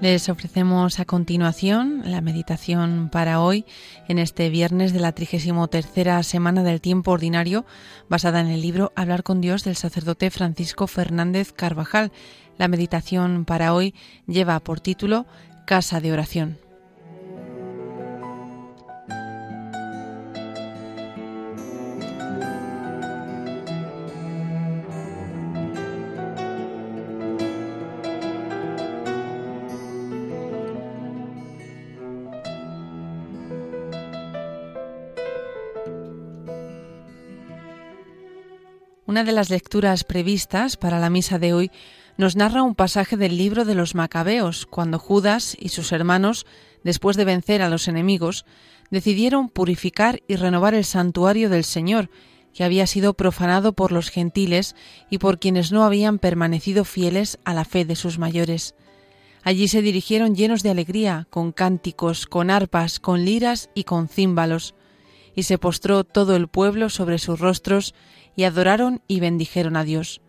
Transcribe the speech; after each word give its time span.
Les 0.00 0.30
ofrecemos 0.30 0.98
a 0.98 1.04
continuación 1.04 2.00
la 2.06 2.22
meditación 2.22 3.10
para 3.12 3.42
hoy, 3.42 3.66
en 4.08 4.18
este 4.18 4.48
viernes 4.48 4.94
de 4.94 5.00
la 5.00 5.12
33 5.12 6.26
semana 6.26 6.62
del 6.62 6.80
tiempo 6.80 7.10
ordinario, 7.10 7.66
basada 8.08 8.40
en 8.40 8.46
el 8.46 8.62
libro 8.62 8.92
Hablar 8.96 9.22
con 9.22 9.42
Dios 9.42 9.62
del 9.62 9.76
sacerdote 9.76 10.30
Francisco 10.30 10.86
Fernández 10.86 11.52
Carvajal. 11.52 12.12
La 12.56 12.66
meditación 12.66 13.44
para 13.44 13.74
hoy 13.74 13.94
lleva 14.26 14.58
por 14.60 14.80
título 14.80 15.26
Casa 15.66 16.00
de 16.00 16.12
Oración. 16.12 16.69
Una 39.10 39.24
de 39.24 39.32
las 39.32 39.50
lecturas 39.50 40.04
previstas 40.04 40.76
para 40.76 41.00
la 41.00 41.10
misa 41.10 41.40
de 41.40 41.52
hoy 41.52 41.72
nos 42.16 42.36
narra 42.36 42.62
un 42.62 42.76
pasaje 42.76 43.16
del 43.16 43.36
libro 43.36 43.64
de 43.64 43.74
los 43.74 43.96
Macabeos, 43.96 44.66
cuando 44.66 45.00
Judas 45.00 45.56
y 45.58 45.70
sus 45.70 45.90
hermanos, 45.90 46.46
después 46.84 47.16
de 47.16 47.24
vencer 47.24 47.60
a 47.60 47.68
los 47.68 47.88
enemigos, 47.88 48.44
decidieron 48.88 49.48
purificar 49.48 50.22
y 50.28 50.36
renovar 50.36 50.74
el 50.74 50.84
santuario 50.84 51.50
del 51.50 51.64
Señor, 51.64 52.08
que 52.54 52.62
había 52.62 52.86
sido 52.86 53.14
profanado 53.14 53.72
por 53.72 53.90
los 53.90 54.10
gentiles 54.10 54.76
y 55.10 55.18
por 55.18 55.40
quienes 55.40 55.72
no 55.72 55.82
habían 55.82 56.20
permanecido 56.20 56.84
fieles 56.84 57.40
a 57.44 57.52
la 57.52 57.64
fe 57.64 57.84
de 57.84 57.96
sus 57.96 58.20
mayores. 58.20 58.76
Allí 59.42 59.66
se 59.66 59.82
dirigieron 59.82 60.36
llenos 60.36 60.62
de 60.62 60.70
alegría, 60.70 61.26
con 61.30 61.50
cánticos, 61.50 62.26
con 62.26 62.48
arpas, 62.48 63.00
con 63.00 63.24
liras 63.24 63.70
y 63.74 63.82
con 63.82 64.06
címbalos, 64.06 64.76
y 65.34 65.42
se 65.42 65.58
postró 65.58 66.04
todo 66.04 66.36
el 66.36 66.46
pueblo 66.46 66.90
sobre 66.90 67.18
sus 67.18 67.40
rostros 67.40 67.92
y 68.36 68.44
adoraron 68.44 69.02
y 69.06 69.20
bendijeron 69.20 69.76
a 69.76 69.84
Dios. 69.84 70.20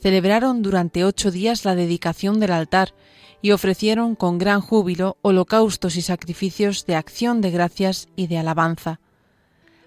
Celebraron 0.00 0.62
durante 0.62 1.04
ocho 1.04 1.30
días 1.30 1.64
la 1.64 1.74
dedicación 1.74 2.40
del 2.40 2.52
altar 2.52 2.94
y 3.42 3.52
ofrecieron 3.52 4.14
con 4.16 4.38
gran 4.38 4.60
júbilo 4.60 5.16
holocaustos 5.22 5.96
y 5.96 6.02
sacrificios 6.02 6.86
de 6.86 6.96
acción 6.96 7.40
de 7.40 7.50
gracias 7.50 8.08
y 8.16 8.26
de 8.26 8.38
alabanza. 8.38 9.00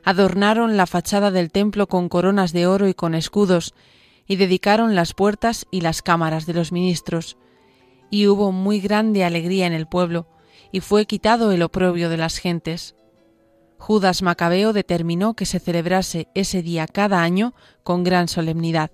Adornaron 0.04 0.76
la 0.76 0.86
fachada 0.86 1.32
del 1.32 1.52
templo 1.52 1.88
con 1.88 2.10
coronas 2.10 2.52
de 2.52 2.68
oro 2.68 2.88
y 2.88 2.94
con 2.94 3.16
escudos, 3.16 3.74
y 4.28 4.38
dedicaron 4.38 4.96
las 4.96 5.14
puertas 5.14 5.66
y 5.72 5.82
las 5.82 6.02
cámaras 6.02 6.46
de 6.46 6.54
los 6.54 6.72
ministros. 6.72 7.38
Y 8.10 8.28
hubo 8.28 8.52
muy 8.52 8.80
grande 8.80 9.24
alegría 9.24 9.68
en 9.68 9.74
el 9.74 9.88
pueblo, 9.88 10.28
y 10.72 10.80
fue 10.80 11.06
quitado 11.06 11.52
el 11.52 11.62
oprobio 11.62 12.10
de 12.10 12.18
las 12.18 12.38
gentes. 12.38 12.96
Judas 13.86 14.22
Macabeo 14.22 14.72
determinó 14.72 15.34
que 15.34 15.46
se 15.46 15.60
celebrase 15.60 16.30
ese 16.36 16.62
día 16.62 16.88
cada 16.88 17.22
año 17.22 17.54
con 17.84 18.06
gran 18.06 18.30
solemnidad. 18.30 18.92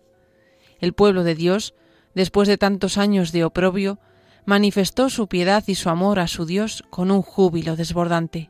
El 0.80 0.94
pueblo 0.94 1.24
de 1.24 1.36
Dios, 1.36 1.76
después 2.16 2.48
de 2.48 2.58
tantos 2.58 2.98
años 2.98 3.32
de 3.32 3.44
oprobio, 3.44 4.00
manifestó 4.46 5.12
su 5.12 5.28
piedad 5.28 5.64
y 5.68 5.76
su 5.76 5.92
amor 5.92 6.18
a 6.18 6.26
su 6.28 6.48
Dios 6.48 6.84
con 6.90 7.12
un 7.12 7.22
júbilo 7.22 7.76
desbordante. 7.76 8.50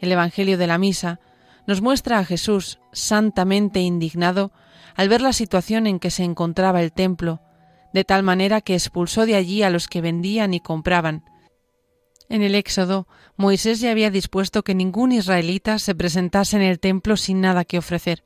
El 0.00 0.10
Evangelio 0.10 0.56
de 0.56 0.66
la 0.66 0.78
Misa 0.78 1.20
nos 1.66 1.82
muestra 1.82 2.18
a 2.18 2.24
Jesús 2.24 2.80
santamente 2.92 3.80
indignado 3.80 4.52
al 4.96 5.10
ver 5.10 5.20
la 5.20 5.34
situación 5.34 5.86
en 5.86 5.98
que 5.98 6.10
se 6.10 6.24
encontraba 6.24 6.80
el 6.80 6.92
templo, 6.92 7.42
de 7.92 8.04
tal 8.04 8.22
manera 8.22 8.62
que 8.62 8.72
expulsó 8.72 9.26
de 9.26 9.34
allí 9.34 9.62
a 9.62 9.68
los 9.68 9.86
que 9.86 10.00
vendían 10.00 10.54
y 10.54 10.60
compraban, 10.60 11.24
en 12.32 12.42
el 12.42 12.54
Éxodo, 12.54 13.06
Moisés 13.36 13.80
ya 13.80 13.90
había 13.90 14.10
dispuesto 14.10 14.64
que 14.64 14.74
ningún 14.74 15.12
israelita 15.12 15.78
se 15.78 15.94
presentase 15.94 16.56
en 16.56 16.62
el 16.62 16.80
templo 16.80 17.18
sin 17.18 17.42
nada 17.42 17.66
que 17.66 17.76
ofrecer. 17.76 18.24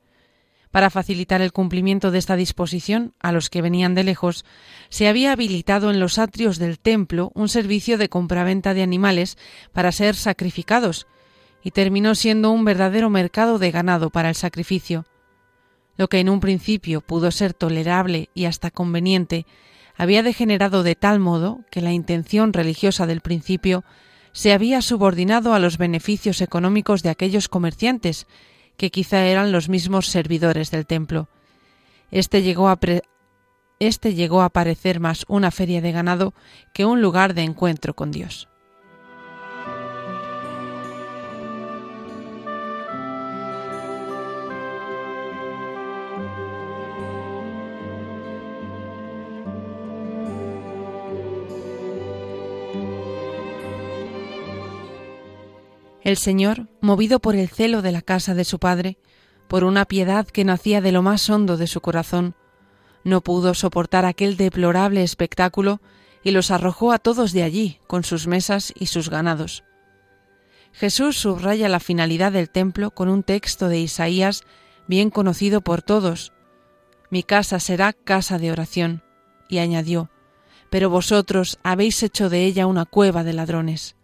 Para 0.71 0.89
facilitar 0.89 1.41
el 1.41 1.51
cumplimiento 1.51 2.09
de 2.09 2.17
esta 2.17 2.37
disposición, 2.37 3.13
a 3.19 3.33
los 3.33 3.49
que 3.49 3.61
venían 3.61 3.95
de 3.95 4.05
lejos, 4.05 4.45
se 4.87 5.09
había 5.09 5.33
habilitado 5.33 5.91
en 5.91 5.99
los 5.99 6.19
atrios 6.19 6.57
del 6.57 6.79
templo 6.79 7.33
un 7.35 7.49
servicio 7.49 7.97
de 7.97 8.07
compraventa 8.07 8.73
de 8.73 8.81
animales 8.81 9.37
para 9.73 9.91
ser 9.91 10.15
sacrificados, 10.15 11.05
y 11.61 11.71
terminó 11.71 12.15
siendo 12.15 12.51
un 12.51 12.63
verdadero 12.63 13.09
mercado 13.09 13.59
de 13.59 13.71
ganado 13.71 14.09
para 14.09 14.29
el 14.29 14.35
sacrificio. 14.35 15.05
Lo 15.97 16.07
que 16.07 16.21
en 16.21 16.29
un 16.29 16.39
principio 16.39 17.01
pudo 17.01 17.29
ser 17.31 17.53
tolerable 17.53 18.29
y 18.33 18.45
hasta 18.45 18.71
conveniente, 18.71 19.45
había 19.97 20.23
degenerado 20.23 20.83
de 20.83 20.95
tal 20.95 21.19
modo 21.19 21.61
que 21.71 21.81
la 21.81 21.91
intención 21.91 22.53
religiosa 22.53 23.07
del 23.07 23.21
principio 23.21 23.83
se 24.31 24.53
había 24.53 24.81
subordinado 24.81 25.53
a 25.53 25.59
los 25.59 25.77
beneficios 25.79 26.41
económicos 26.41 27.01
de 27.01 27.09
aquellos 27.09 27.49
comerciantes, 27.49 28.27
que 28.77 28.91
quizá 28.91 29.25
eran 29.25 29.51
los 29.51 29.69
mismos 29.69 30.07
servidores 30.07 30.69
del 30.69 30.85
templo. 30.85 31.27
Este 32.11 32.43
llegó 32.43 32.69
a, 32.69 32.77
este 33.79 34.13
llegó 34.13 34.43
a 34.43 34.49
parecer 34.49 34.99
más 34.99 35.25
una 35.27 35.49
feria 35.49 35.81
de 35.81 35.91
ganado 35.91 36.35
que 36.73 36.85
un 36.85 37.01
lugar 37.01 37.33
de 37.33 37.41
encuentro 37.41 37.95
con 37.95 38.11
Dios. 38.11 38.47
El 56.07 56.15
Señor, 56.15 56.69
movido 56.79 57.19
por 57.19 57.35
el 57.35 57.49
celo 57.49 57.81
de 57.81 57.91
la 57.91 58.01
casa 58.01 58.33
de 58.33 58.45
su 58.45 58.59
Padre, 58.59 58.97
por 59.49 59.65
una 59.65 59.83
piedad 59.83 60.25
que 60.25 60.45
nacía 60.45 60.79
de 60.79 60.93
lo 60.93 61.01
más 61.01 61.29
hondo 61.29 61.57
de 61.57 61.67
su 61.67 61.81
corazón, 61.81 62.33
no 63.03 63.19
pudo 63.19 63.53
soportar 63.53 64.05
aquel 64.05 64.37
deplorable 64.37 65.03
espectáculo 65.03 65.81
y 66.23 66.31
los 66.31 66.49
arrojó 66.49 66.93
a 66.93 66.97
todos 66.97 67.33
de 67.33 67.43
allí, 67.43 67.81
con 67.87 68.05
sus 68.05 68.25
mesas 68.25 68.71
y 68.73 68.85
sus 68.85 69.09
ganados. 69.09 69.65
Jesús 70.71 71.17
subraya 71.17 71.67
la 71.67 71.81
finalidad 71.81 72.31
del 72.31 72.49
templo 72.49 72.91
con 72.91 73.09
un 73.09 73.21
texto 73.21 73.67
de 73.67 73.79
Isaías 73.79 74.43
bien 74.87 75.09
conocido 75.09 75.59
por 75.59 75.81
todos. 75.81 76.31
Mi 77.09 77.21
casa 77.21 77.59
será 77.59 77.91
casa 77.91 78.37
de 78.37 78.53
oración. 78.53 79.03
Y 79.49 79.57
añadió, 79.57 80.09
Pero 80.69 80.89
vosotros 80.89 81.59
habéis 81.63 82.01
hecho 82.01 82.29
de 82.29 82.45
ella 82.45 82.65
una 82.65 82.85
cueva 82.85 83.25
de 83.25 83.33
ladrones 83.33 83.96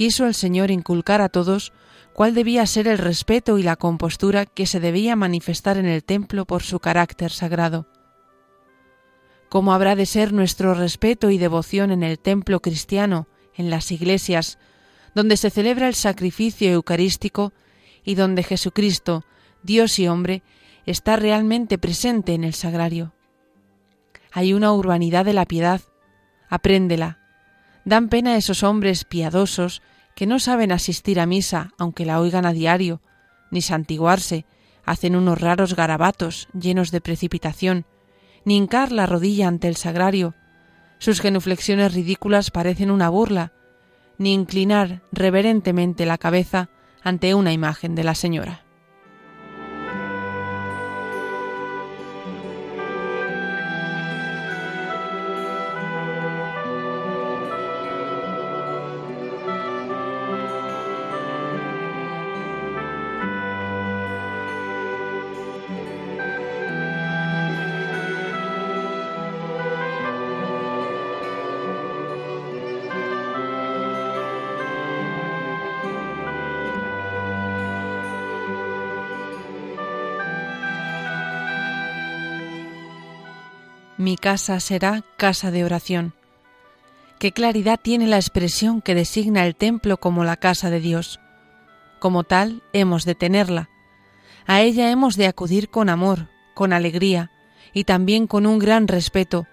quiso 0.00 0.24
el 0.24 0.32
Señor 0.32 0.70
inculcar 0.70 1.20
a 1.20 1.28
todos 1.28 1.74
cuál 2.14 2.32
debía 2.32 2.64
ser 2.64 2.88
el 2.88 2.96
respeto 2.96 3.58
y 3.58 3.62
la 3.62 3.76
compostura 3.76 4.46
que 4.46 4.64
se 4.64 4.80
debía 4.80 5.14
manifestar 5.14 5.76
en 5.76 5.84
el 5.84 6.04
templo 6.04 6.46
por 6.46 6.62
su 6.62 6.80
carácter 6.80 7.30
sagrado. 7.30 7.86
¿Cómo 9.50 9.74
habrá 9.74 9.96
de 9.96 10.06
ser 10.06 10.32
nuestro 10.32 10.72
respeto 10.72 11.28
y 11.28 11.36
devoción 11.36 11.90
en 11.90 12.02
el 12.02 12.18
templo 12.18 12.60
cristiano, 12.60 13.28
en 13.54 13.68
las 13.68 13.92
iglesias, 13.92 14.58
donde 15.14 15.36
se 15.36 15.50
celebra 15.50 15.86
el 15.86 15.94
sacrificio 15.94 16.70
eucarístico 16.70 17.52
y 18.02 18.14
donde 18.14 18.42
Jesucristo, 18.42 19.26
Dios 19.62 19.98
y 19.98 20.08
hombre, 20.08 20.42
está 20.86 21.16
realmente 21.16 21.76
presente 21.76 22.32
en 22.32 22.44
el 22.44 22.54
sagrario? 22.54 23.12
Hay 24.32 24.54
una 24.54 24.72
urbanidad 24.72 25.26
de 25.26 25.34
la 25.34 25.44
piedad, 25.44 25.82
apréndela. 26.48 27.18
Dan 27.84 28.08
pena 28.08 28.36
esos 28.36 28.62
hombres 28.62 29.04
piadosos 29.04 29.82
que 30.14 30.26
no 30.26 30.38
saben 30.38 30.72
asistir 30.72 31.20
a 31.20 31.26
misa 31.26 31.72
aunque 31.78 32.04
la 32.04 32.20
oigan 32.20 32.46
a 32.46 32.52
diario, 32.52 33.00
ni 33.50 33.62
santiguarse, 33.62 34.46
hacen 34.84 35.16
unos 35.16 35.40
raros 35.40 35.74
garabatos 35.74 36.48
llenos 36.52 36.90
de 36.90 37.00
precipitación, 37.00 37.86
ni 38.44 38.56
hincar 38.56 38.92
la 38.92 39.06
rodilla 39.06 39.48
ante 39.48 39.68
el 39.68 39.76
sagrario, 39.76 40.34
sus 41.00 41.20
genuflexiones 41.22 41.94
ridículas 41.94 42.50
parecen 42.50 42.90
una 42.90 43.08
burla, 43.08 43.52
ni 44.18 44.34
inclinar 44.34 45.02
reverentemente 45.12 46.04
la 46.04 46.18
cabeza 46.18 46.68
ante 47.02 47.34
una 47.34 47.54
imagen 47.54 47.94
de 47.94 48.04
la 48.04 48.14
Señora. 48.14 48.69
Mi 84.00 84.16
casa 84.16 84.60
será 84.60 85.04
casa 85.18 85.50
de 85.50 85.62
oración. 85.62 86.14
Qué 87.18 87.32
claridad 87.32 87.78
tiene 87.78 88.06
la 88.06 88.16
expresión 88.16 88.80
que 88.80 88.94
designa 88.94 89.44
el 89.44 89.54
templo 89.54 89.98
como 89.98 90.24
la 90.24 90.36
casa 90.36 90.70
de 90.70 90.80
Dios. 90.80 91.20
Como 91.98 92.24
tal, 92.24 92.62
hemos 92.72 93.04
de 93.04 93.14
tenerla. 93.14 93.68
A 94.46 94.62
ella 94.62 94.90
hemos 94.90 95.18
de 95.18 95.26
acudir 95.26 95.68
con 95.68 95.90
amor, 95.90 96.28
con 96.54 96.72
alegría 96.72 97.30
y 97.74 97.84
también 97.84 98.26
con 98.26 98.46
un 98.46 98.58
gran 98.58 98.88
respeto, 98.88 99.46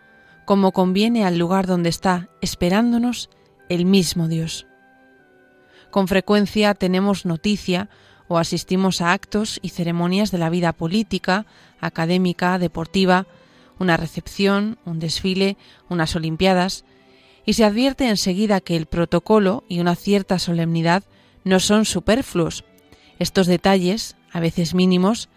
como 0.46 0.72
conviene 0.72 1.26
al 1.26 1.38
lugar 1.38 1.68
donde 1.68 1.90
está 1.90 2.30
esperándonos 2.40 3.30
el 3.68 3.84
mismo 3.84 4.30
Dios. 4.30 4.66
Con 5.92 6.08
frecuencia 6.08 6.74
tenemos 6.74 7.26
noticia 7.26 7.90
o 8.30 8.38
asistimos 8.38 9.02
a 9.02 9.12
actos 9.12 9.60
y 9.62 9.72
ceremonias 9.72 10.32
de 10.32 10.38
la 10.38 10.50
vida 10.50 10.72
política, 10.72 11.46
académica, 11.82 12.58
deportiva, 12.60 13.28
una 13.79 13.97
recepción, 13.97 14.77
un 14.85 15.00
desfile, 15.00 15.57
unas 15.89 16.15
Olimpiadas, 16.15 16.85
y 17.45 17.53
se 17.53 17.63
advierte 17.63 18.09
enseguida 18.09 18.62
que 18.62 18.75
el 18.75 18.88
protocolo 18.88 19.63
y 19.69 19.79
una 19.79 19.95
cierta 19.95 20.39
solemnidad 20.39 21.03
no 21.44 21.59
son 21.59 21.85
superfluos. 21.85 22.65
Estos 23.19 23.47
detalles, 23.47 24.18
a 24.31 24.39
veces 24.39 24.74
mínimos, 24.74 25.29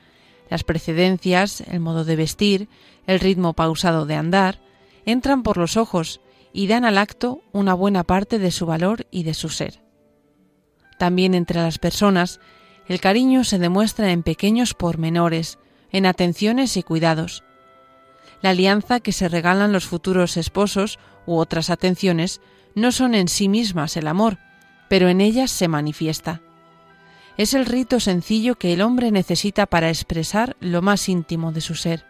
las 0.48 0.64
precedencias, 0.64 1.60
el 1.60 1.80
modo 1.80 2.04
de 2.04 2.16
vestir, 2.16 2.68
el 3.06 3.20
ritmo 3.20 3.52
pausado 3.52 4.06
de 4.06 4.16
andar, 4.16 4.60
entran 5.06 5.42
por 5.42 5.56
los 5.56 5.76
ojos 5.76 6.20
y 6.52 6.66
dan 6.66 6.84
al 6.84 6.98
acto 6.98 7.42
una 7.52 7.74
buena 7.74 8.04
parte 8.04 8.38
de 8.38 8.50
su 8.50 8.66
valor 8.66 9.06
y 9.10 9.22
de 9.22 9.34
su 9.34 9.48
ser. 9.48 9.82
También 10.98 11.34
entre 11.34 11.60
las 11.60 11.78
personas, 11.78 12.40
el 12.88 13.00
cariño 13.00 13.44
se 13.44 13.58
demuestra 13.58 14.10
en 14.10 14.24
pequeños 14.24 14.74
pormenores, 14.74 15.58
en 15.92 16.06
atenciones 16.06 16.76
y 16.76 16.82
cuidados. 16.82 17.44
La 18.42 18.50
alianza 18.50 19.00
que 19.00 19.12
se 19.12 19.28
regalan 19.28 19.72
los 19.72 19.86
futuros 19.86 20.36
esposos 20.36 20.98
u 21.26 21.36
otras 21.36 21.70
atenciones 21.70 22.40
no 22.74 22.92
son 22.92 23.14
en 23.14 23.28
sí 23.28 23.48
mismas 23.48 23.96
el 23.96 24.06
amor, 24.06 24.38
pero 24.88 25.08
en 25.08 25.20
ellas 25.20 25.50
se 25.50 25.68
manifiesta. 25.68 26.40
Es 27.36 27.54
el 27.54 27.66
rito 27.66 28.00
sencillo 28.00 28.56
que 28.56 28.72
el 28.72 28.82
hombre 28.82 29.10
necesita 29.10 29.66
para 29.66 29.88
expresar 29.88 30.56
lo 30.60 30.82
más 30.82 31.08
íntimo 31.08 31.52
de 31.52 31.60
su 31.60 31.74
ser. 31.74 32.04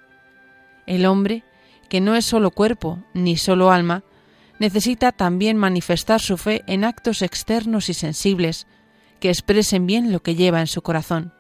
El 0.86 1.06
hombre, 1.06 1.44
que 1.88 2.00
no 2.00 2.16
es 2.16 2.24
solo 2.24 2.50
cuerpo 2.50 3.02
ni 3.14 3.36
solo 3.36 3.70
alma, 3.70 4.02
necesita 4.58 5.12
también 5.12 5.56
manifestar 5.56 6.20
su 6.20 6.36
fe 6.36 6.62
en 6.66 6.84
actos 6.84 7.22
externos 7.22 7.88
y 7.88 7.94
sensibles, 7.94 8.66
que 9.18 9.28
expresen 9.28 9.86
bien 9.86 10.12
lo 10.12 10.22
que 10.22 10.34
lleva 10.34 10.60
en 10.60 10.66
su 10.66 10.82
corazón. 10.82 11.32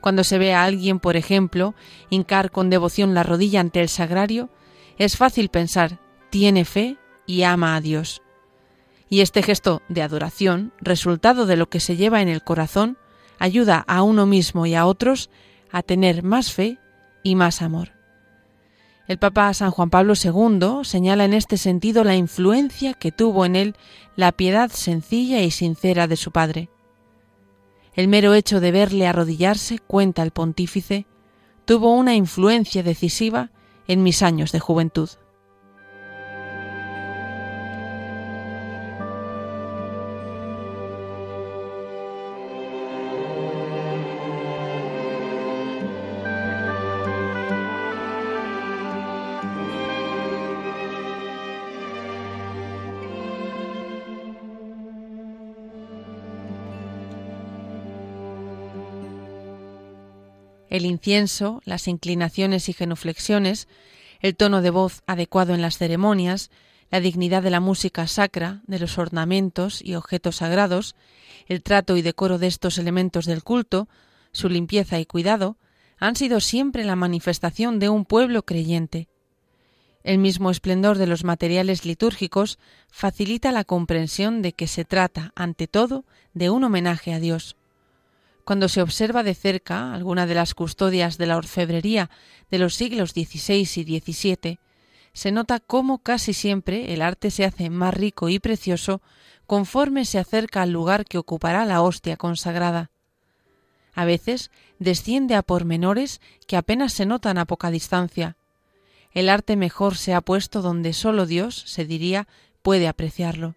Cuando 0.00 0.24
se 0.24 0.38
ve 0.38 0.54
a 0.54 0.64
alguien, 0.64 1.00
por 1.00 1.16
ejemplo, 1.16 1.74
hincar 2.10 2.50
con 2.50 2.70
devoción 2.70 3.14
la 3.14 3.22
rodilla 3.22 3.60
ante 3.60 3.80
el 3.80 3.88
sagrario, 3.88 4.50
es 4.98 5.16
fácil 5.16 5.48
pensar, 5.48 5.98
tiene 6.30 6.64
fe 6.64 6.96
y 7.26 7.42
ama 7.42 7.76
a 7.76 7.80
Dios. 7.80 8.22
Y 9.08 9.20
este 9.20 9.42
gesto 9.42 9.82
de 9.88 10.02
adoración, 10.02 10.72
resultado 10.80 11.46
de 11.46 11.56
lo 11.56 11.68
que 11.68 11.80
se 11.80 11.96
lleva 11.96 12.22
en 12.22 12.28
el 12.28 12.42
corazón, 12.42 12.98
ayuda 13.38 13.84
a 13.86 14.02
uno 14.02 14.26
mismo 14.26 14.66
y 14.66 14.74
a 14.74 14.86
otros 14.86 15.30
a 15.70 15.82
tener 15.82 16.22
más 16.22 16.52
fe 16.52 16.78
y 17.22 17.34
más 17.34 17.62
amor. 17.62 17.92
El 19.06 19.18
Papa 19.18 19.54
San 19.54 19.70
Juan 19.70 19.90
Pablo 19.90 20.14
II 20.20 20.84
señala 20.84 21.24
en 21.24 21.34
este 21.34 21.58
sentido 21.58 22.02
la 22.02 22.16
influencia 22.16 22.94
que 22.94 23.12
tuvo 23.12 23.44
en 23.44 23.54
él 23.54 23.76
la 24.16 24.32
piedad 24.32 24.70
sencilla 24.72 25.42
y 25.42 25.52
sincera 25.52 26.08
de 26.08 26.16
su 26.16 26.32
padre. 26.32 26.70
El 27.96 28.08
mero 28.08 28.34
hecho 28.34 28.60
de 28.60 28.72
verle 28.72 29.06
arrodillarse, 29.06 29.78
cuenta 29.78 30.22
el 30.22 30.30
pontífice, 30.30 31.06
tuvo 31.64 31.94
una 31.94 32.14
influencia 32.14 32.82
decisiva 32.82 33.50
en 33.88 34.02
mis 34.02 34.22
años 34.22 34.52
de 34.52 34.60
juventud. 34.60 35.08
El 60.76 60.86
incienso, 60.86 61.60
las 61.64 61.88
inclinaciones 61.88 62.68
y 62.68 62.72
genuflexiones, 62.72 63.68
el 64.20 64.36
tono 64.36 64.62
de 64.62 64.70
voz 64.70 65.02
adecuado 65.06 65.54
en 65.54 65.62
las 65.62 65.78
ceremonias, 65.78 66.50
la 66.90 67.00
dignidad 67.00 67.42
de 67.42 67.50
la 67.50 67.60
música 67.60 68.06
sacra, 68.06 68.62
de 68.66 68.78
los 68.78 68.98
ornamentos 68.98 69.82
y 69.82 69.94
objetos 69.94 70.36
sagrados, 70.36 70.94
el 71.46 71.62
trato 71.62 71.96
y 71.96 72.02
decoro 72.02 72.38
de 72.38 72.46
estos 72.46 72.78
elementos 72.78 73.26
del 73.26 73.42
culto, 73.42 73.88
su 74.32 74.48
limpieza 74.48 74.98
y 75.00 75.06
cuidado, 75.06 75.56
han 75.98 76.16
sido 76.16 76.40
siempre 76.40 76.84
la 76.84 76.96
manifestación 76.96 77.78
de 77.78 77.88
un 77.88 78.04
pueblo 78.04 78.44
creyente. 78.44 79.08
El 80.04 80.18
mismo 80.18 80.50
esplendor 80.50 80.98
de 80.98 81.06
los 81.06 81.24
materiales 81.24 81.84
litúrgicos 81.84 82.58
facilita 82.88 83.50
la 83.50 83.64
comprensión 83.64 84.40
de 84.42 84.52
que 84.52 84.68
se 84.68 84.84
trata, 84.84 85.32
ante 85.34 85.66
todo, 85.66 86.04
de 86.32 86.50
un 86.50 86.62
homenaje 86.62 87.12
a 87.12 87.18
Dios. 87.18 87.56
Cuando 88.46 88.68
se 88.68 88.80
observa 88.80 89.24
de 89.24 89.34
cerca 89.34 89.92
alguna 89.92 90.24
de 90.24 90.36
las 90.36 90.54
custodias 90.54 91.18
de 91.18 91.26
la 91.26 91.36
orfebrería 91.36 92.10
de 92.48 92.60
los 92.60 92.76
siglos 92.76 93.10
XVI 93.10 93.56
y 93.56 93.98
XVII, 93.98 94.60
se 95.12 95.32
nota 95.32 95.58
cómo 95.58 95.98
casi 95.98 96.32
siempre 96.32 96.94
el 96.94 97.02
arte 97.02 97.32
se 97.32 97.44
hace 97.44 97.70
más 97.70 97.92
rico 97.92 98.28
y 98.28 98.38
precioso 98.38 99.02
conforme 99.46 100.04
se 100.04 100.20
acerca 100.20 100.62
al 100.62 100.70
lugar 100.70 101.06
que 101.06 101.18
ocupará 101.18 101.64
la 101.64 101.82
hostia 101.82 102.16
consagrada. 102.16 102.92
A 103.94 104.04
veces 104.04 104.52
desciende 104.78 105.34
a 105.34 105.42
pormenores 105.42 106.20
que 106.46 106.56
apenas 106.56 106.92
se 106.92 107.04
notan 107.04 107.38
a 107.38 107.46
poca 107.46 107.72
distancia. 107.72 108.36
El 109.10 109.28
arte 109.28 109.56
mejor 109.56 109.96
se 109.96 110.14
ha 110.14 110.20
puesto 110.20 110.62
donde 110.62 110.92
sólo 110.92 111.26
Dios, 111.26 111.64
se 111.66 111.84
diría, 111.84 112.28
puede 112.62 112.86
apreciarlo. 112.86 113.56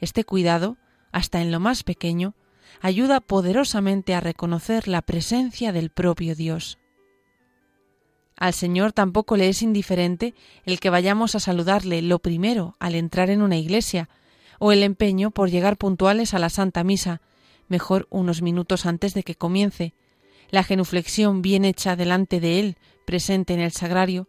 Este 0.00 0.24
cuidado, 0.24 0.78
hasta 1.12 1.42
en 1.42 1.52
lo 1.52 1.60
más 1.60 1.82
pequeño, 1.82 2.34
ayuda 2.80 3.20
poderosamente 3.20 4.14
a 4.14 4.20
reconocer 4.20 4.88
la 4.88 5.02
presencia 5.02 5.72
del 5.72 5.90
propio 5.90 6.34
Dios. 6.34 6.78
Al 8.36 8.54
Señor 8.54 8.92
tampoco 8.92 9.36
le 9.36 9.48
es 9.48 9.62
indiferente 9.62 10.34
el 10.64 10.78
que 10.78 10.90
vayamos 10.90 11.34
a 11.34 11.40
saludarle 11.40 12.02
lo 12.02 12.20
primero 12.20 12.76
al 12.78 12.94
entrar 12.94 13.30
en 13.30 13.42
una 13.42 13.56
iglesia, 13.56 14.08
o 14.60 14.72
el 14.72 14.82
empeño 14.82 15.30
por 15.30 15.50
llegar 15.50 15.76
puntuales 15.76 16.34
a 16.34 16.38
la 16.38 16.50
Santa 16.50 16.84
Misa, 16.84 17.20
mejor 17.68 18.06
unos 18.10 18.42
minutos 18.42 18.86
antes 18.86 19.14
de 19.14 19.22
que 19.22 19.34
comience, 19.34 19.94
la 20.50 20.62
genuflexión 20.62 21.42
bien 21.42 21.64
hecha 21.64 21.96
delante 21.96 22.40
de 22.40 22.60
Él, 22.60 22.76
presente 23.04 23.54
en 23.54 23.60
el 23.60 23.72
sagrario, 23.72 24.28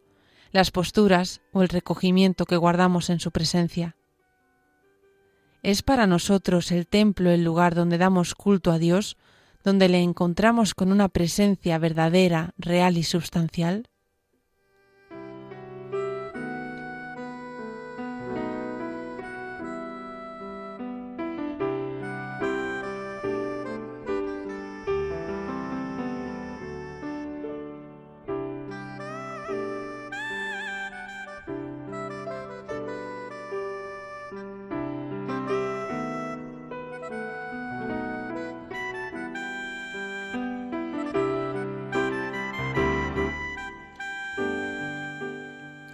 las 0.52 0.72
posturas 0.72 1.42
o 1.54 1.62
el 1.62 1.70
recogimiento 1.70 2.46
que 2.46 2.58
guardamos 2.58 3.10
en 3.10 3.20
su 3.20 3.32
presencia. 3.32 3.96
¿Es 5.62 5.82
para 5.84 6.08
nosotros 6.08 6.72
el 6.72 6.88
templo 6.88 7.32
el 7.32 7.44
lugar 7.44 7.76
donde 7.76 7.98
damos 7.98 8.34
culto 8.34 8.72
a 8.72 8.80
Dios, 8.80 9.18
donde 9.64 9.90
le 9.90 10.02
encontramos 10.02 10.74
con 10.74 10.92
una 10.92 11.10
presencia 11.10 11.78
verdadera, 11.78 12.54
real 12.58 12.98
y 12.98 13.04
substancial? 13.04 13.90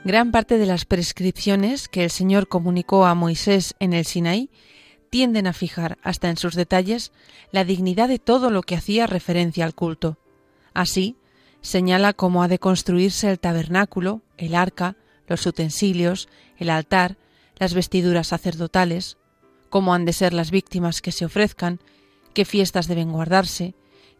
Gran 0.05 0.31
parte 0.31 0.59
de 0.59 0.67
las 0.67 0.85
prescripciones 0.85 1.87
que 1.87 2.03
el 2.03 2.11
Señor 2.11 2.47
comunicó 2.47 3.07
a 3.07 3.15
Moisés 3.15 3.73
en 3.79 3.91
el 3.91 4.05
Sinaí 4.05 4.51
tienden 5.09 5.47
a 5.47 5.53
fijar, 5.53 5.97
hasta 6.03 6.29
en 6.29 6.37
sus 6.37 6.53
detalles, 6.53 7.11
la 7.51 7.65
dignidad 7.65 8.07
de 8.07 8.19
todo 8.19 8.51
lo 8.51 8.61
que 8.61 8.75
hacía 8.75 9.07
referencia 9.07 9.65
al 9.65 9.73
culto. 9.73 10.19
Así, 10.75 11.15
señala 11.61 12.13
cómo 12.13 12.43
ha 12.43 12.47
de 12.47 12.59
construirse 12.59 13.31
el 13.31 13.39
tabernáculo, 13.39 14.21
el 14.37 14.53
arca, 14.53 14.95
los 15.25 15.43
utensilios, 15.47 16.29
el 16.57 16.69
altar, 16.69 17.17
las 17.57 17.73
vestiduras 17.73 18.27
sacerdotales, 18.27 19.17
cómo 19.71 19.95
han 19.95 20.05
de 20.05 20.13
ser 20.13 20.33
las 20.33 20.51
víctimas 20.51 21.01
que 21.01 21.11
se 21.11 21.25
ofrezcan, 21.25 21.79
qué 22.35 22.45
fiestas 22.45 22.87
deben 22.87 23.11
guardarse, 23.11 23.73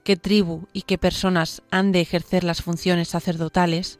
qué 0.04 0.15
tribu 0.15 0.65
y 0.74 0.82
qué 0.82 0.98
personas 0.98 1.62
han 1.70 1.92
de 1.92 2.01
ejercer 2.01 2.44
las 2.44 2.63
funciones 2.63 3.10
sacerdotales, 3.10 4.00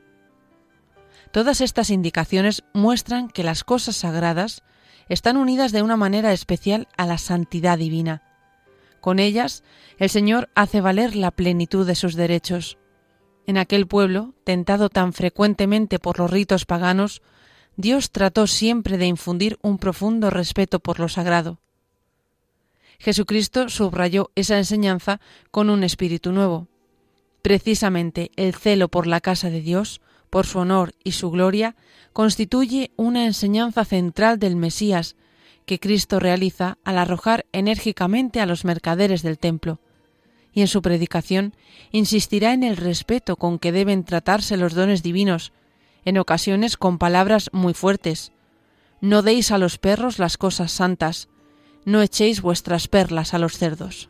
Todas 1.36 1.60
estas 1.60 1.90
indicaciones 1.90 2.64
muestran 2.72 3.28
que 3.28 3.44
las 3.44 3.66
cosas 3.66 3.98
sagradas 3.98 4.64
están 5.10 5.36
unidas 5.36 5.74
de 5.74 5.82
una 5.82 5.98
manera 5.98 6.32
especial 6.32 6.88
a 6.96 7.06
la 7.06 7.18
santidad 7.18 7.78
divina. 7.78 8.24
Con 9.02 9.20
ellas, 9.20 9.62
el 9.98 10.10
Señor 10.10 10.50
hace 10.56 10.80
valer 10.80 11.14
la 11.18 11.32
plenitud 11.32 11.86
de 11.86 11.96
sus 11.96 12.16
derechos. 12.16 12.78
En 13.48 13.58
aquel 13.58 13.86
pueblo, 13.86 14.34
tentado 14.46 14.88
tan 14.88 15.12
frecuentemente 15.12 16.00
por 16.00 16.20
los 16.20 16.32
ritos 16.32 16.64
paganos, 16.64 17.22
Dios 17.76 18.12
trató 18.12 18.48
siempre 18.48 18.98
de 18.98 19.08
infundir 19.08 19.60
un 19.62 19.78
profundo 19.78 20.30
respeto 20.30 20.80
por 20.80 21.02
lo 21.02 21.10
sagrado. 21.10 21.60
Jesucristo 22.98 23.68
subrayó 23.68 24.32
esa 24.36 24.58
enseñanza 24.58 25.20
con 25.52 25.70
un 25.70 25.84
espíritu 25.84 26.32
nuevo. 26.32 26.70
Precisamente 27.42 28.32
el 28.38 28.56
celo 28.56 28.88
por 28.88 29.06
la 29.06 29.20
casa 29.20 29.50
de 29.50 29.60
Dios, 29.60 30.00
por 30.36 30.48
su 30.48 30.60
honor 30.60 30.94
y 31.02 31.14
su 31.14 31.32
gloria, 31.32 31.78
constituye 32.12 32.92
una 32.98 33.24
enseñanza 33.24 33.86
central 33.86 34.38
del 34.38 34.58
Mesías 34.58 35.16
que 35.66 35.80
Cristo 35.80 36.20
realiza 36.20 36.78
al 36.84 36.98
arrojar 36.98 37.46
enérgicamente 37.54 38.42
a 38.42 38.46
los 38.46 38.66
mercaderes 38.66 39.24
del 39.24 39.40
templo, 39.40 39.80
y 40.52 40.60
en 40.60 40.68
su 40.68 40.82
predicación 40.82 41.54
insistirá 41.94 42.52
en 42.52 42.64
el 42.64 42.76
respeto 42.76 43.38
con 43.38 43.60
que 43.60 43.72
deben 43.72 44.04
tratarse 44.04 44.58
los 44.58 44.74
dones 44.74 45.04
divinos, 45.04 45.54
en 46.04 46.18
ocasiones 46.18 46.76
con 46.76 46.98
palabras 46.98 47.50
muy 47.54 47.74
fuertes. 47.74 48.34
No 49.00 49.22
deis 49.22 49.52
a 49.52 49.58
los 49.58 49.78
perros 49.78 50.20
las 50.20 50.36
cosas 50.36 50.74
santas, 50.74 51.30
no 51.86 52.02
echéis 52.02 52.42
vuestras 52.42 52.90
perlas 52.90 53.34
a 53.34 53.40
los 53.40 53.58
cerdos. 53.58 54.10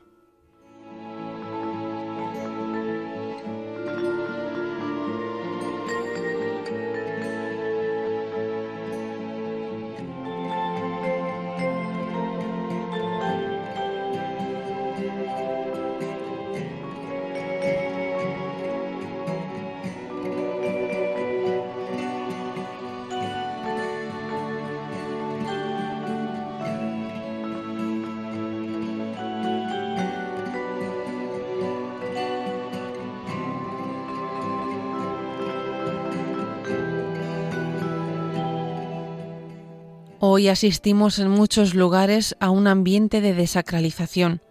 Hoy 40.27 40.48
asistimos 40.48 41.20
en 41.20 41.29
muchos 41.29 41.75
lugares 41.75 42.36
a 42.39 42.50
un 42.50 42.65
ambiente 42.65 43.22
de 43.22 43.36
desacralización. 43.36 44.41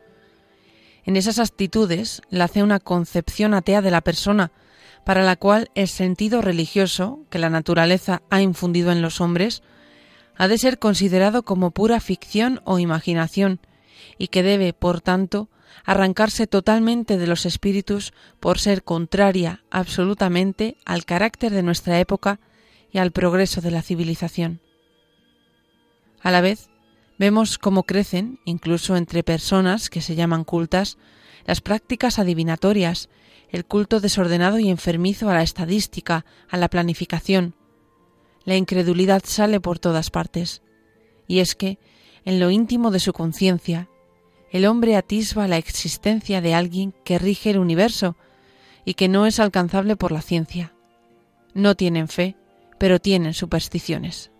En 1.04 1.16
esas 1.16 1.40
actitudes 1.40 2.22
nace 2.30 2.62
una 2.62 2.78
concepción 2.78 3.54
atea 3.54 3.82
de 3.82 3.90
la 3.90 4.00
persona, 4.00 4.52
para 5.04 5.24
la 5.24 5.34
cual 5.34 5.72
el 5.74 5.88
sentido 5.88 6.42
religioso 6.42 7.24
que 7.28 7.40
la 7.40 7.50
naturaleza 7.50 8.22
ha 8.30 8.40
infundido 8.40 8.92
en 8.92 9.02
los 9.02 9.20
hombres 9.20 9.64
ha 10.36 10.46
de 10.46 10.58
ser 10.58 10.78
considerado 10.78 11.42
como 11.42 11.72
pura 11.72 11.98
ficción 11.98 12.60
o 12.62 12.78
imaginación, 12.78 13.58
y 14.16 14.28
que 14.28 14.44
debe, 14.44 14.74
por 14.74 15.00
tanto, 15.00 15.48
arrancarse 15.84 16.46
totalmente 16.46 17.18
de 17.18 17.26
los 17.26 17.46
espíritus 17.46 18.14
por 18.38 18.60
ser 18.60 18.84
contraria 18.84 19.64
absolutamente 19.72 20.76
al 20.84 21.04
carácter 21.04 21.52
de 21.52 21.64
nuestra 21.64 21.98
época 21.98 22.38
y 22.92 22.98
al 22.98 23.10
progreso 23.10 23.60
de 23.60 23.72
la 23.72 23.82
civilización. 23.82 24.60
A 26.24 26.30
la 26.30 26.40
vez, 26.40 26.70
vemos 27.18 27.58
cómo 27.58 27.82
crecen, 27.82 28.40
incluso 28.46 28.96
entre 28.96 29.22
personas 29.22 29.90
que 29.90 30.00
se 30.00 30.14
llaman 30.14 30.42
cultas, 30.42 30.96
las 31.44 31.60
prácticas 31.60 32.18
adivinatorias, 32.18 33.10
el 33.50 33.66
culto 33.66 34.00
desordenado 34.00 34.58
y 34.58 34.70
enfermizo 34.70 35.28
a 35.28 35.34
la 35.34 35.42
estadística, 35.42 36.24
a 36.48 36.56
la 36.56 36.68
planificación. 36.70 37.54
La 38.44 38.56
incredulidad 38.56 39.22
sale 39.24 39.60
por 39.60 39.78
todas 39.78 40.10
partes. 40.10 40.62
Y 41.28 41.40
es 41.40 41.54
que, 41.54 41.78
en 42.24 42.40
lo 42.40 42.50
íntimo 42.50 42.90
de 42.90 43.00
su 43.00 43.12
conciencia, 43.12 43.90
el 44.50 44.64
hombre 44.64 44.96
atisba 44.96 45.46
la 45.46 45.58
existencia 45.58 46.40
de 46.40 46.54
alguien 46.54 46.94
que 47.04 47.18
rige 47.18 47.50
el 47.50 47.58
universo 47.58 48.16
y 48.86 48.94
que 48.94 49.08
no 49.08 49.26
es 49.26 49.40
alcanzable 49.40 49.94
por 49.94 50.10
la 50.10 50.22
ciencia. 50.22 50.72
No 51.52 51.74
tienen 51.74 52.08
fe, 52.08 52.34
pero 52.78 52.98
tienen 52.98 53.34
supersticiones. 53.34 54.30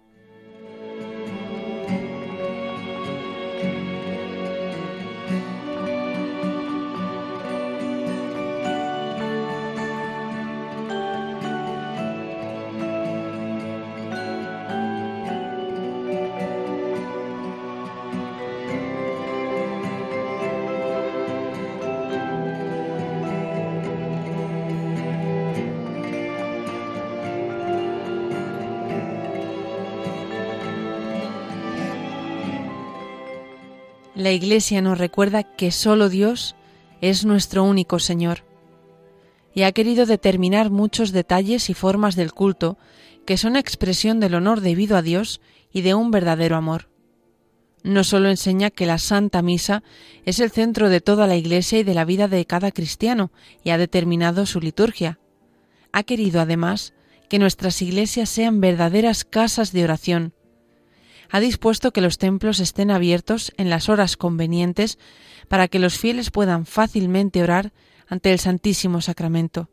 La 34.24 34.32
Iglesia 34.32 34.80
nos 34.80 34.96
recuerda 34.96 35.42
que 35.42 35.70
solo 35.70 36.08
Dios 36.08 36.56
es 37.02 37.26
nuestro 37.26 37.62
único 37.62 37.98
Señor 37.98 38.46
y 39.54 39.64
ha 39.64 39.72
querido 39.72 40.06
determinar 40.06 40.70
muchos 40.70 41.12
detalles 41.12 41.68
y 41.68 41.74
formas 41.74 42.16
del 42.16 42.32
culto 42.32 42.78
que 43.26 43.36
son 43.36 43.54
expresión 43.54 44.20
del 44.20 44.34
honor 44.34 44.62
debido 44.62 44.96
a 44.96 45.02
Dios 45.02 45.42
y 45.70 45.82
de 45.82 45.92
un 45.92 46.10
verdadero 46.10 46.56
amor. 46.56 46.88
No 47.82 48.02
solo 48.02 48.30
enseña 48.30 48.70
que 48.70 48.86
la 48.86 48.96
Santa 48.96 49.42
Misa 49.42 49.82
es 50.24 50.40
el 50.40 50.50
centro 50.50 50.88
de 50.88 51.02
toda 51.02 51.26
la 51.26 51.36
Iglesia 51.36 51.80
y 51.80 51.82
de 51.82 51.92
la 51.92 52.06
vida 52.06 52.26
de 52.26 52.46
cada 52.46 52.72
cristiano 52.72 53.30
y 53.62 53.72
ha 53.72 53.76
determinado 53.76 54.46
su 54.46 54.58
liturgia. 54.58 55.18
Ha 55.92 56.02
querido 56.02 56.40
además 56.40 56.94
que 57.28 57.38
nuestras 57.38 57.82
iglesias 57.82 58.30
sean 58.30 58.62
verdaderas 58.62 59.26
casas 59.26 59.72
de 59.72 59.84
oración, 59.84 60.32
ha 61.30 61.40
dispuesto 61.40 61.92
que 61.92 62.00
los 62.00 62.18
templos 62.18 62.60
estén 62.60 62.90
abiertos 62.90 63.52
en 63.56 63.70
las 63.70 63.88
horas 63.88 64.16
convenientes 64.16 64.98
para 65.48 65.68
que 65.68 65.78
los 65.78 65.98
fieles 65.98 66.30
puedan 66.30 66.66
fácilmente 66.66 67.42
orar 67.42 67.72
ante 68.08 68.32
el 68.32 68.38
Santísimo 68.38 69.00
Sacramento. 69.00 69.68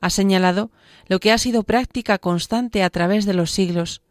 Ha 0.00 0.10
señalado 0.10 0.70
lo 1.06 1.20
que 1.20 1.32
ha 1.32 1.38
sido 1.38 1.62
práctica 1.62 2.18
constante 2.18 2.82
a 2.82 2.90
través 2.90 3.26
de 3.26 3.34
los 3.34 3.50
siglos. 3.50 4.02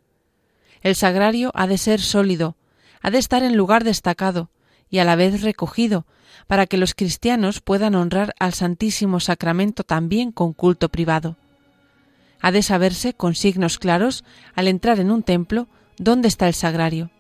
El 0.82 0.96
sagrario 0.96 1.52
ha 1.56 1.68
de 1.68 1.78
ser 1.78 2.00
sólido, 2.00 2.56
ha 3.02 3.12
de 3.12 3.18
estar 3.18 3.44
en 3.44 3.56
lugar 3.56 3.84
destacado 3.84 4.50
y 4.90 5.00
a 5.00 5.06
la 5.06 5.16
vez 5.16 5.42
recogido, 5.42 6.06
para 6.48 6.66
que 6.66 6.78
los 6.78 6.96
cristianos 6.96 7.62
puedan 7.62 7.96
honrar 7.96 8.34
al 8.40 8.54
Santísimo 8.54 9.20
Sacramento 9.20 9.84
también 9.84 10.32
con 10.32 10.54
culto 10.54 10.90
privado. 10.90 11.38
Ha 12.42 12.52
de 12.52 12.64
saberse 12.64 13.14
con 13.14 13.36
signos 13.36 13.78
claros 13.78 14.24
al 14.56 14.68
entrar 14.68 15.00
en 15.00 15.12
un 15.12 15.24
templo 15.24 15.68
¿Dónde 16.00 16.30
está 16.30 16.48
el 16.48 16.54
sagrario? 16.54 17.12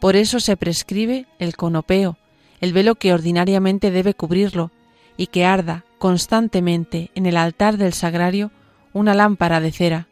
Por 0.00 0.16
eso 0.16 0.38
se 0.38 0.58
prescribe 0.58 1.26
el 1.38 1.56
conopeo, 1.56 2.18
el 2.60 2.74
velo 2.74 2.94
que 2.94 3.14
ordinariamente 3.14 3.90
debe 3.90 4.12
cubrirlo, 4.12 4.70
y 5.16 5.28
que 5.28 5.46
arda 5.46 5.86
constantemente 5.98 7.10
en 7.14 7.24
el 7.24 7.38
altar 7.38 7.78
del 7.78 7.94
sagrario 7.94 8.52
una 8.92 9.14
lámpara 9.14 9.60
de 9.60 9.72
cera. 9.72 10.08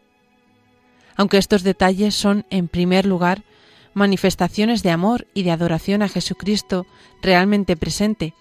Aunque 1.14 1.36
estos 1.36 1.62
detalles 1.62 2.14
son, 2.14 2.46
en 2.48 2.68
primer 2.68 3.04
lugar, 3.04 3.44
manifestaciones 3.92 4.82
de 4.82 4.90
amor 4.90 5.26
y 5.34 5.42
de 5.42 5.50
adoración 5.50 6.00
a 6.00 6.08
Jesucristo 6.08 6.86
realmente 7.20 7.76
presente, 7.76 8.32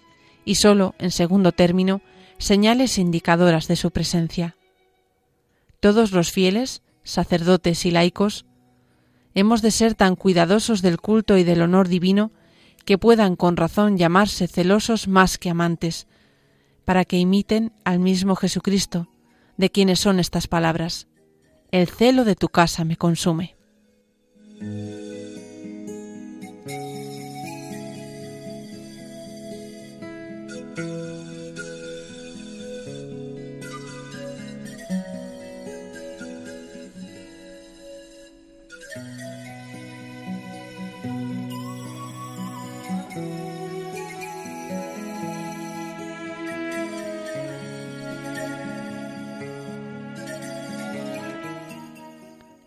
y 0.46 0.56
sólo, 0.56 0.96
en 1.00 1.12
segundo 1.12 1.52
término, 1.52 2.02
señales 2.38 2.98
indicadoras 2.98 3.68
de 3.68 3.76
su 3.76 3.92
presencia. 3.92 4.56
Todos 5.82 6.14
los 6.14 6.32
fieles, 6.32 6.82
sacerdotes 7.04 7.86
y 7.86 7.92
laicos, 7.92 8.46
hemos 9.36 9.62
de 9.62 9.72
ser 9.72 9.96
tan 9.96 10.16
cuidadosos 10.16 10.82
del 10.82 11.00
culto 11.00 11.38
y 11.38 11.44
del 11.44 11.62
honor 11.62 11.88
divino 11.88 12.32
que 12.86 12.98
puedan 12.98 13.36
con 13.36 13.58
razón 13.58 13.98
llamarse 13.98 14.48
celosos 14.48 15.08
más 15.08 15.38
que 15.38 15.50
amantes, 15.50 16.08
para 16.86 17.06
que 17.06 17.18
imiten 17.18 17.72
al 17.86 18.00
mismo 18.00 18.36
Jesucristo, 18.36 19.08
de 19.58 19.70
quienes 19.70 20.00
son 20.00 20.20
estas 20.20 20.48
palabras. 20.48 21.08
El 21.72 21.88
celo 21.88 22.26
de 22.26 22.36
tu 22.36 22.50
casa 22.50 22.84
me 22.84 22.98
consume. 22.98 23.56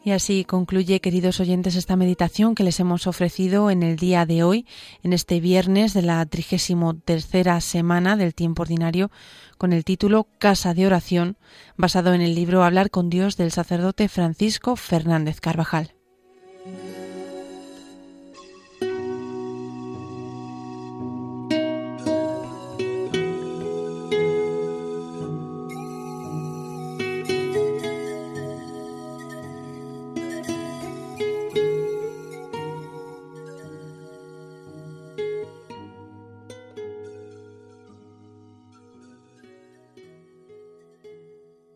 Y 0.06 0.12
así 0.12 0.44
concluye, 0.44 1.00
queridos 1.00 1.40
oyentes, 1.40 1.74
esta 1.74 1.96
meditación 1.96 2.54
que 2.54 2.62
les 2.62 2.78
hemos 2.78 3.08
ofrecido 3.08 3.72
en 3.72 3.82
el 3.82 3.96
día 3.96 4.24
de 4.24 4.44
hoy, 4.44 4.64
en 5.02 5.12
este 5.12 5.40
viernes 5.40 5.94
de 5.94 6.02
la 6.02 6.24
trigésimo 6.26 6.94
tercera 6.94 7.60
semana 7.60 8.16
del 8.16 8.32
tiempo 8.32 8.62
ordinario, 8.62 9.10
con 9.58 9.72
el 9.72 9.84
título 9.84 10.28
Casa 10.38 10.74
de 10.74 10.86
Oración, 10.86 11.36
basado 11.76 12.14
en 12.14 12.20
el 12.20 12.36
libro 12.36 12.62
Hablar 12.62 12.90
con 12.90 13.10
Dios 13.10 13.36
del 13.36 13.50
sacerdote 13.50 14.08
Francisco 14.08 14.76
Fernández 14.76 15.40
Carvajal. 15.40 15.95